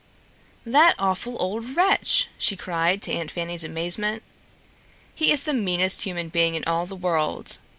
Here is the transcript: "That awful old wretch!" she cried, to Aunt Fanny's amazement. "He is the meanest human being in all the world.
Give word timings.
"That 0.65 0.95
awful 0.97 1.39
old 1.39 1.75
wretch!" 1.75 2.27
she 2.39 2.55
cried, 2.55 3.03
to 3.03 3.11
Aunt 3.11 3.29
Fanny's 3.29 3.63
amazement. 3.63 4.23
"He 5.13 5.31
is 5.31 5.43
the 5.43 5.53
meanest 5.53 6.01
human 6.01 6.29
being 6.29 6.55
in 6.55 6.63
all 6.63 6.87
the 6.87 6.95
world. 6.95 7.59